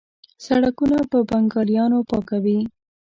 [0.45, 2.59] سړکونه په بنګالیانو پاکوي.